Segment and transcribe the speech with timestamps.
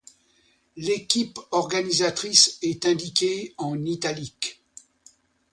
[0.77, 4.63] L'équipe organisatrice est indiquée en italiques.